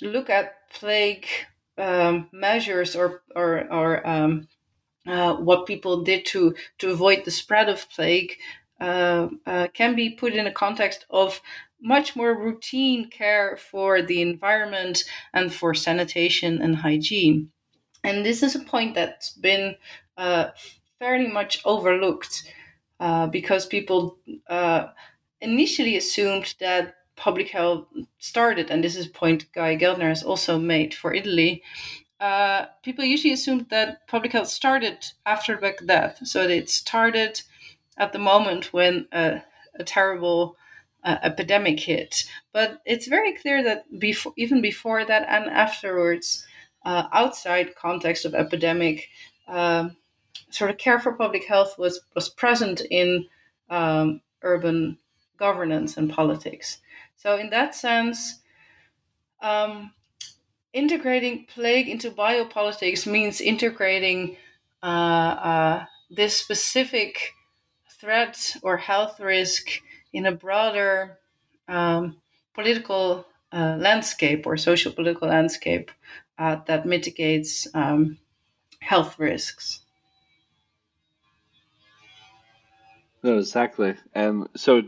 [0.00, 1.26] look at plague
[1.78, 4.48] um, measures or or, or um,
[5.06, 8.36] uh, what people did to to avoid the spread of plague
[8.80, 11.40] uh, uh, can be put in a context of
[11.82, 15.04] much more routine care for the environment
[15.34, 17.50] and for sanitation and hygiene.
[18.04, 19.76] And this is a point that's been
[20.16, 20.50] uh,
[20.98, 22.50] fairly much overlooked
[23.00, 24.18] uh, because people
[24.48, 24.86] uh,
[25.40, 27.86] initially assumed that public health
[28.18, 31.62] started, and this is a point Guy Geltner has also made for Italy.
[32.20, 37.42] Uh, people usually assumed that public health started after Black Death, so it started
[37.98, 39.42] at the moment when a
[39.84, 40.56] terrible
[41.04, 42.24] uh, epidemic hit.
[42.52, 46.46] But it's very clear that before, even before that and afterwards,
[46.84, 49.08] uh, outside context of epidemic,
[49.48, 49.96] um,
[50.50, 53.26] sort of care for public health was was present in
[53.70, 54.98] um, urban
[55.36, 56.78] governance and politics.
[57.16, 58.40] So in that sense,
[59.40, 59.92] um,
[60.72, 64.36] integrating plague into biopolitics means integrating
[64.82, 67.32] uh, uh, this specific
[67.90, 69.68] threat or health risk
[70.12, 71.18] in a broader
[71.68, 72.16] um,
[72.54, 75.90] political uh, landscape or social political landscape
[76.38, 78.18] uh, that mitigates um,
[78.80, 79.80] health risks.
[83.22, 83.94] No, exactly.
[84.14, 84.82] And so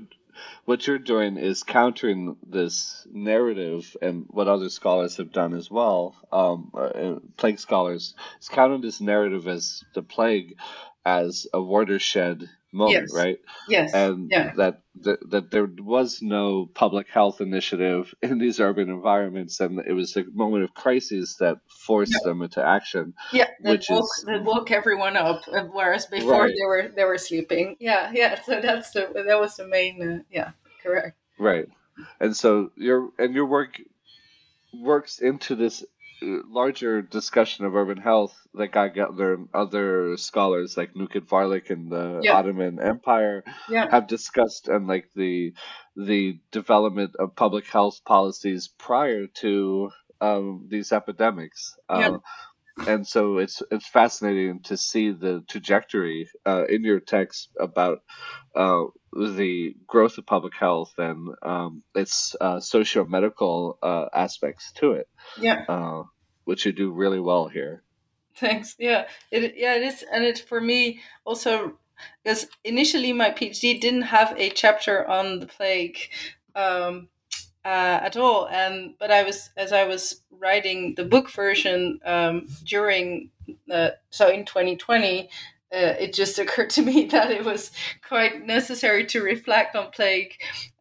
[0.64, 6.16] what you're doing is countering this narrative and what other scholars have done as well,
[6.32, 10.56] um, uh, plague scholars, is countering this narrative as the plague
[11.04, 13.14] as a watershed moment, Yes.
[13.14, 13.38] right?
[13.68, 13.94] Yes.
[13.94, 14.52] And yeah.
[14.56, 19.92] that, that that there was no public health initiative in these urban environments, and it
[19.92, 23.14] was a moment of crisis that forced them into action.
[23.32, 26.54] Yeah, that which woke, is- that woke everyone up, uh, whereas before Right.
[26.54, 27.76] they were they were sleeping.
[27.80, 28.40] Yeah, yeah.
[28.44, 30.02] So that's the that was the main.
[30.02, 30.50] Uh, yeah,
[30.82, 31.16] correct.
[31.38, 31.66] Right.
[32.20, 33.80] And so your and your work
[34.72, 35.84] works into this
[36.48, 42.20] larger discussion of urban health that got and other scholars like Nükhet Varlık and the
[42.22, 42.34] Yeah.
[42.34, 45.52] Ottoman Empire Yeah, have discussed and like the
[45.96, 51.76] the development of public health policies prior to um, these epidemics.
[51.92, 52.08] Yeah.
[52.08, 52.22] Um,
[52.86, 58.00] and so it's it's fascinating to see the trajectory uh, in your text about
[58.54, 64.92] uh, the growth of public health and um, its uh, socio medical uh, aspects to
[64.92, 65.66] it, yeah.
[66.44, 67.82] Which you do really well here.
[68.36, 68.74] Thanks.
[68.78, 71.78] Yeah, it yeah it is, and it for me also
[72.22, 75.98] because initially my PhD didn't have a chapter on the plague
[76.56, 77.08] um,
[77.64, 82.48] uh, at all, and but I was as I was writing the book version um,
[82.64, 83.30] during
[83.70, 85.28] uh, so in 2020.
[85.72, 87.72] Uh, it just occurred to me that it was
[88.06, 90.32] quite necessary to reflect on plague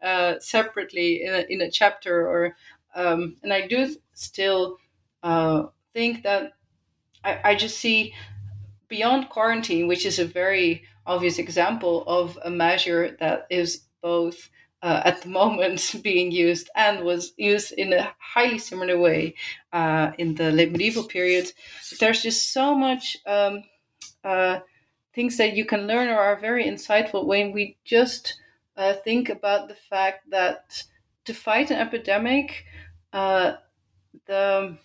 [0.04, 2.56] uh, separately in a, in a chapter, or
[2.96, 4.78] um, and I do still
[5.24, 6.54] uh, think that
[7.24, 8.14] I, I just see
[8.88, 14.50] beyond quarantine, which is a very obvious example of a measure that is both
[14.82, 19.34] uh, at the moment being used and was used in a highly similar way
[19.72, 21.52] uh, in the late medieval period.
[22.00, 23.64] There's just so much um,
[24.24, 24.60] uh,
[25.16, 28.40] things that you can learn or are very insightful when we just
[28.78, 30.84] uh, think about the fact that
[31.26, 32.66] to fight an epidemic,
[33.14, 33.54] uh,
[34.26, 34.78] the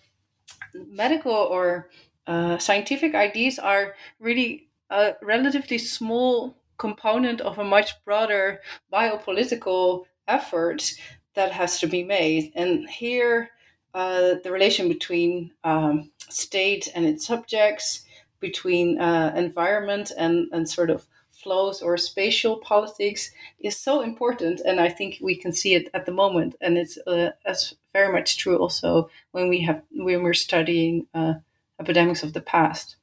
[0.73, 1.89] medical or
[2.27, 10.93] uh, scientific ideas are really a relatively small component of a much broader biopolitical effort
[11.35, 12.51] that has to be made.
[12.55, 13.49] And here,
[13.93, 18.05] uh, the relation between um, state and its subjects,
[18.39, 21.07] between uh, environment and, and sort of
[21.41, 24.61] flows or spatial politics is so important.
[24.65, 26.55] And I think we can see it at the moment.
[26.61, 31.33] And it's uh, as very much true also when we have when we're studying uh,
[31.79, 32.95] epidemics of the past.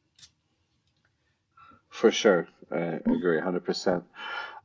[1.89, 4.03] For sure, I agree 100%.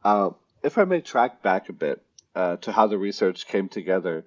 [0.03, 0.31] Uh,
[0.63, 2.01] if I may track back a bit
[2.35, 4.25] uh, to how the research came together,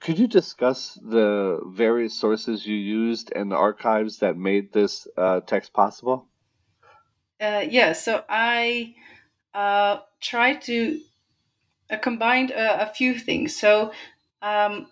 [0.00, 5.40] could you discuss the various sources you used and the archives that made this uh,
[5.40, 6.26] text possible?
[7.42, 8.94] Uh, yeah, so I
[9.54, 11.00] uh, tried to
[11.90, 13.56] uh, combined a, a few things.
[13.56, 13.92] So
[14.42, 14.88] um,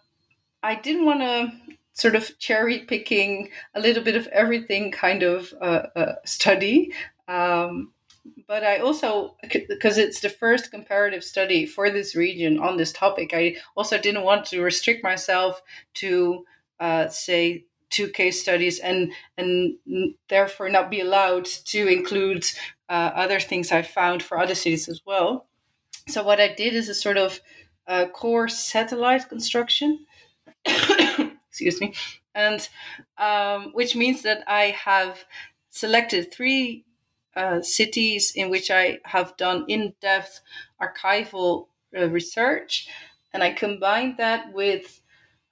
[0.62, 1.52] I didn't want to
[1.94, 6.92] sort of cherry picking a little bit of everything kind of uh, uh, study.
[7.28, 7.92] Um,
[8.48, 9.36] but I also
[9.68, 13.32] because it's the first comparative study for this region on this topic.
[13.34, 15.62] I also didn't want to restrict myself
[15.94, 16.44] to
[16.80, 19.74] uh, say two case studies and and
[20.28, 22.46] therefore not be allowed to include
[22.88, 25.46] uh, other things I found for other cities as well.
[26.08, 27.40] So what I did is a sort of
[27.86, 30.06] uh, core satellite construction.
[30.64, 31.94] Excuse me,
[32.34, 32.68] and
[33.18, 35.24] um, which means that I have
[35.70, 36.84] selected three
[37.36, 40.40] uh, cities in which I have done in depth
[40.80, 41.66] archival
[41.96, 42.88] uh, research,
[43.32, 45.00] and I combined that with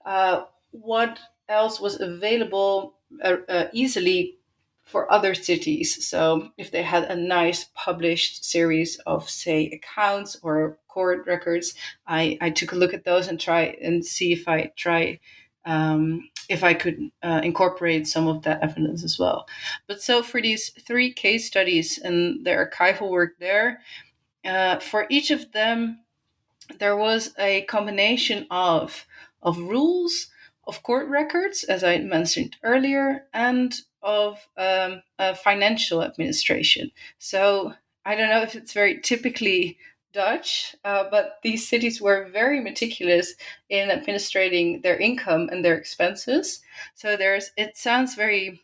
[0.05, 1.19] uh, what
[1.49, 4.37] else was available uh, uh, easily
[4.85, 6.07] for other cities.
[6.07, 11.75] So, if they had a nice published series of, say, accounts or court records,
[12.07, 15.21] I, I took a look at those and try and see if I try
[15.65, 19.47] um, if I could uh, incorporate some of that evidence as well.
[19.87, 23.83] But so for these three case studies and the archival work there,
[24.45, 26.01] uh, for each of them,
[26.79, 29.07] there was a combination of
[29.43, 30.29] of rules,
[30.69, 35.03] of court records, as I mentioned earlier, and of um,
[35.43, 36.91] financial administration.
[37.19, 37.73] So
[38.05, 39.79] I don't know if it's very typically
[40.13, 43.35] Dutch, uh, but these cities were very meticulous
[43.69, 46.61] in administrating their income and their expenses.
[46.95, 48.61] So there's, it sounds very,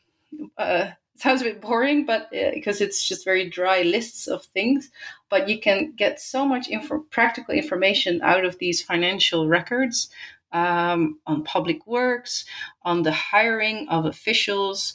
[0.59, 4.91] uh, sounds a bit boring, but uh, because it's just very dry lists of things,
[5.29, 6.69] but you can get so much
[7.11, 10.09] practical information out of these financial records
[10.55, 12.47] um, on public works,
[12.83, 14.95] on the hiring of officials,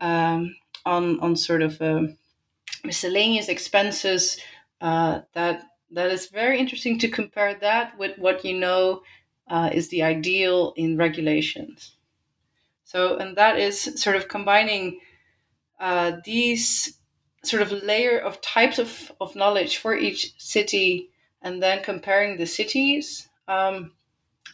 [0.00, 0.54] um,
[0.84, 2.18] on on sort of um,
[2.84, 4.38] miscellaneous expenses
[4.80, 9.02] uh, that that is very interesting to compare that with what you know
[9.48, 11.96] uh, is the ideal in regulations.
[12.84, 15.00] So, and that is sort of combining
[15.80, 16.98] uh, these
[17.44, 21.10] sort of layer of types of, of knowledge for each city
[21.42, 23.92] and then comparing the cities um,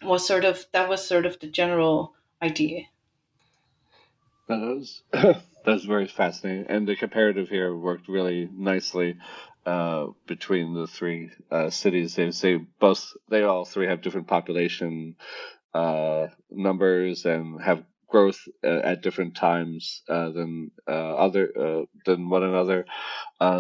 [0.03, 2.83] was sort of that was sort of the general idea.
[4.49, 5.03] That was
[5.65, 9.17] that's very fascinating, and the comparative here worked really nicely
[9.65, 12.17] uh, between the three uh, cities.
[12.17, 15.17] They say both they all three have different population
[15.73, 22.85] uh, numbers and have growth uh, at different times uh, than other than one another.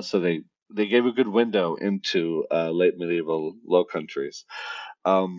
[0.02, 0.42] so they
[0.74, 4.44] they gave a good window into late medieval Low Countries.
[5.04, 5.38] Um,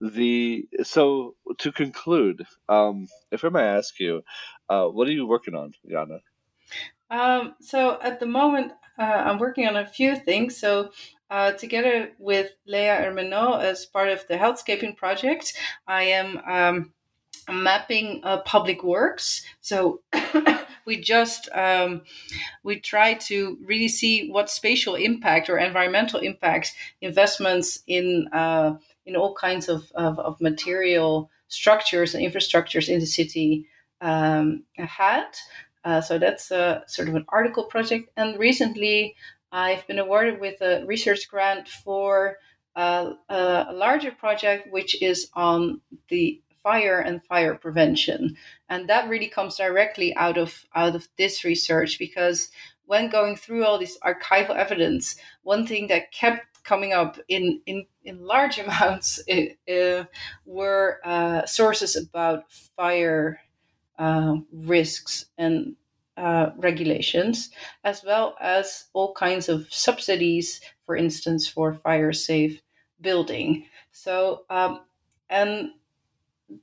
[0.00, 4.22] the so to conclude, um, if I may ask you,
[4.68, 6.20] uh, what are you working on, Janna?
[7.10, 10.56] Um, so at the moment, uh, I'm working on a few things.
[10.56, 10.90] So
[11.30, 15.54] uh, together with Leah Hermenot as part of the Healthscaping project,
[15.86, 16.92] I am um,
[17.52, 19.44] mapping uh, public works.
[19.60, 20.00] So
[20.86, 22.02] we just um,
[22.62, 28.74] we try to really see what spatial impact or environmental impact investments in uh,
[29.06, 33.66] in all kinds of, of, of, material structures and infrastructures in the city
[34.00, 35.26] um, had.
[35.84, 38.08] Uh, so that's a, sort of an article project.
[38.16, 39.14] And recently,
[39.52, 42.38] I've been awarded with a research grant for
[42.76, 48.36] uh, a larger project, which is on the fire and fire prevention,
[48.68, 52.50] and that really comes directly out of out of this research because
[52.86, 57.86] when going through all this archival evidence, one thing that kept coming up in in,
[58.04, 60.04] in large amounts uh,
[60.46, 63.40] were uh, sources about fire
[63.98, 65.76] uh, risks and
[66.16, 67.50] uh, regulations,
[67.82, 72.60] as well as all kinds of subsidies, for instance, for fire safe
[73.00, 73.66] building.
[73.92, 74.80] So, um,
[75.28, 75.70] and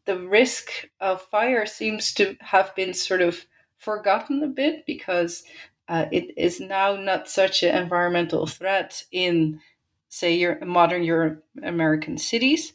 [0.06, 3.45] the risk of fire seems to have been sort of
[3.78, 5.43] forgotten a bit because
[5.88, 9.60] uh, it is now not such an environmental threat in,
[10.12, 12.74] say, your modern Europe American cities.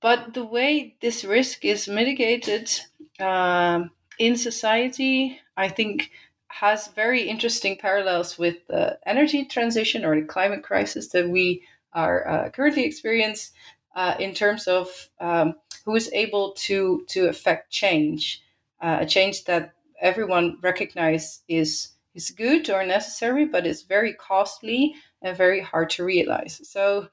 [0.00, 2.70] But the way this risk is mitigated
[3.18, 6.10] um, in society, I think,
[6.48, 11.62] has very interesting parallels with the energy transition or the climate crisis that we
[11.94, 13.54] are uh, currently experiencing
[13.96, 18.42] uh, in terms of um, who is able to to affect change,
[18.82, 24.94] uh, a change that everyone recognizes is is good or necessary, but it's very costly
[25.22, 26.60] and very hard to realize.
[26.68, 27.08] So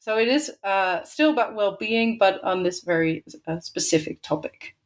[0.00, 4.76] so it is uh, still about well-being, but on this very uh, specific topic.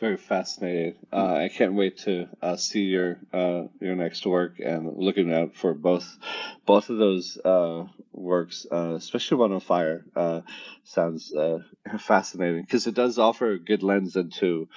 [0.00, 0.96] Very fascinating.
[1.12, 5.54] Uh, I can't wait to uh, see your uh, your next work and looking out
[5.54, 6.18] for both
[6.66, 10.04] both of those uh, works, especially one on fire.
[10.82, 11.32] sounds
[11.98, 14.68] fascinating because it does offer a good lens into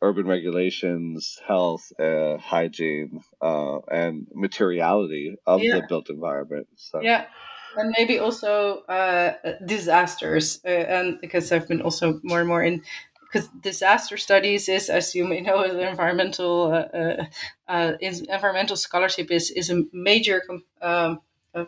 [0.00, 5.76] urban regulations, health, uh, hygiene, uh, and materiality of Yeah.
[5.76, 6.68] the built environment.
[6.76, 7.26] So Yeah,
[7.76, 9.34] and maybe also uh,
[9.64, 12.82] disasters, uh, and because I've been also more and more in
[13.20, 17.24] because disaster studies is, as you may know, the environmental uh,
[17.68, 20.42] uh, environmental scholarship is is a major
[20.80, 21.20] um,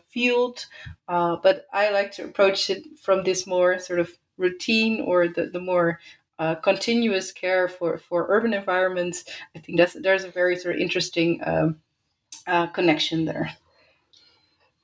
[0.09, 0.66] field,
[1.09, 5.47] uh, but I like to approach it from this more sort of routine or the
[5.47, 6.01] the more
[6.41, 9.24] uh, continuous care for for urban environments.
[9.55, 11.76] I think that's there's a very sort of interesting um,
[12.47, 13.51] uh, connection there.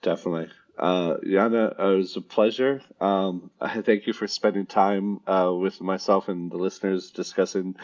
[0.02, 0.50] Definitely.
[0.78, 2.82] Uh, Janna, uh, it was a pleasure.
[3.00, 7.76] Um, I thank you for spending time uh, with myself and the listeners discussing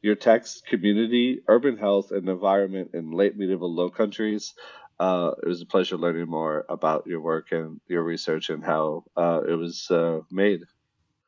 [0.00, 4.54] your text, community, urban health, and environment in late medieval Low Countries.
[4.98, 9.04] Uh, it was a pleasure learning more about your work and your research and how
[9.14, 10.62] uh, it was uh, made.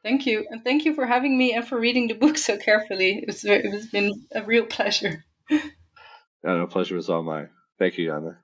[0.02, 3.24] Thank you, and thank you for having me and for reading the book so carefully.
[3.28, 5.24] It's, it has been a real pleasure.
[6.42, 7.50] Uh, pleasure was all mine.
[7.78, 8.38] Thank you, Janna.